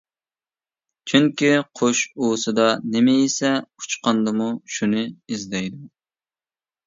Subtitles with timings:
[1.11, 1.49] چۈنكى:
[1.81, 2.65] قۇش ئۇۋىسىدا
[2.95, 3.51] نېمە يېسە،
[3.81, 5.03] ئۇچقاندىمۇ شۇنى
[5.35, 5.85] ئىزدەيدۇ!